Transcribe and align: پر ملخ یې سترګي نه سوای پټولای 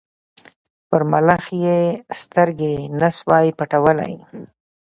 پر 0.89 1.01
ملخ 1.11 1.43
یې 1.63 1.77
سترګي 2.21 2.75
نه 2.99 3.09
سوای 3.17 3.47
پټولای 3.59 4.13